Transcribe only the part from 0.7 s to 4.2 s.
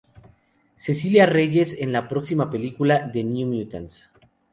Cecilia Reyes en la próxima película "The New Mutants".